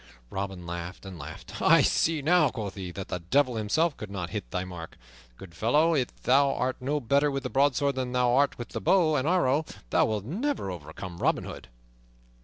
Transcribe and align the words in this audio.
Robin 0.31 0.65
laughed 0.65 1.05
and 1.05 1.19
laughed. 1.19 1.61
"I 1.61 1.83
see 1.83 2.23
now," 2.23 2.49
quoth 2.49 2.73
he, 2.73 2.89
"that 2.89 3.09
the 3.09 3.19
Devil 3.19 3.55
himself 3.57 3.95
could 3.97 4.09
not 4.09 4.31
hit 4.31 4.49
that 4.49 4.67
mark. 4.67 4.97
Good 5.37 5.53
fellow, 5.53 5.93
if 5.93 6.23
thou 6.23 6.55
art 6.55 6.77
no 6.81 6.99
better 6.99 7.29
with 7.29 7.43
the 7.43 7.51
broadsword 7.51 7.93
than 7.93 8.11
thou 8.11 8.31
art 8.33 8.57
with 8.57 8.69
the 8.69 8.81
bow 8.81 9.15
and 9.15 9.27
arrow, 9.27 9.63
thou 9.91 10.05
wilt 10.07 10.25
never 10.25 10.71
overcome 10.71 11.19
Robin 11.19 11.43
Hood." 11.43 11.67